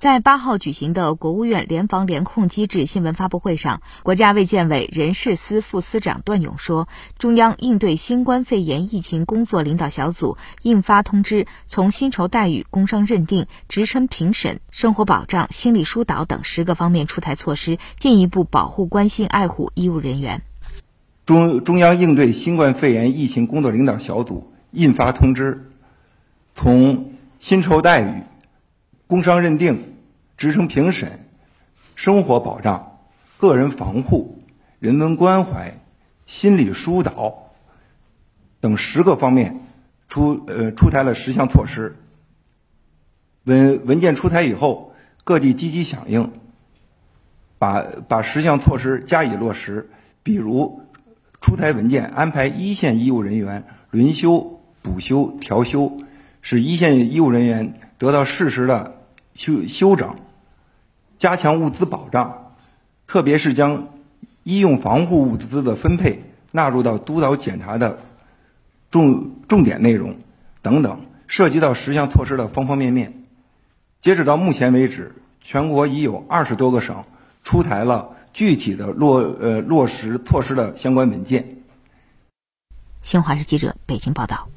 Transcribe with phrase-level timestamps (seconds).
[0.00, 6.88] 在八号举行的国务院联防联控机制新闻发布会上，国家卫健委人事司副司长段勇说，
[7.18, 20.40] 中央应对新冠肺炎疫情工作领导小组印发通知，从薪酬待遇、工伤认定、职称评审、生活保障、心理疏导等十个方面出台措施，进一步保护、关心、爱护医务人员。
[21.26, 25.70] 中中央应对新冠肺炎疫情工作领导小组印发通知，
[26.54, 28.22] 从薪酬待遇。
[29.10, 29.96] 工伤认定、
[30.36, 31.26] 职称评审、
[31.96, 33.00] 生活保障、
[33.38, 34.38] 个人防护、
[34.78, 35.80] 人文关怀、
[36.26, 37.50] 心理疏导
[38.60, 39.62] 等十个方面
[40.06, 41.96] 出呃出台了十项措施。
[43.42, 44.94] 文文件出台以后，
[45.24, 46.30] 各地积极响应，
[47.58, 49.90] 把把十项措施加以落实。
[50.22, 50.82] 比如，
[51.40, 55.98] 出台文件安排一线医务人员轮休、补休、调休，
[56.42, 58.98] 使一线医务人员得到适时的。
[59.34, 60.14] 修修整，
[61.18, 62.54] 加强物资保障，
[63.06, 63.88] 特别是将
[64.42, 67.98] 医用防护物资的分配纳入到督导检查的
[68.90, 70.16] 重重点内容
[70.62, 73.22] 等等，涉及到十项措施的方方面面。
[74.00, 77.04] 截止到目前为止，全国已有二十多个省
[77.42, 81.46] 出台了具体的落呃落实措施的相关文件。
[83.02, 84.48] 新华社记者北京报道。